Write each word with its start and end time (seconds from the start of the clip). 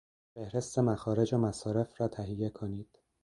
فهرست 0.33 0.79
مخارج 0.79 1.33
و 1.33 1.37
مصارف 1.37 2.01
را 2.01 2.07
تهیه 2.07 2.49
کنید 2.49 2.97